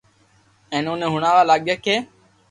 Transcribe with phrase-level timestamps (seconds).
[0.71, 1.95] ھين اوني ھڻاوا لاگيا ڪي